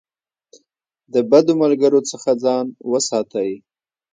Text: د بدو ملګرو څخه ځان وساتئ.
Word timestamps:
د 1.13 1.15
بدو 1.29 1.53
ملګرو 1.61 1.99
څخه 2.11 2.29
ځان 2.43 2.65
وساتئ. 2.91 3.51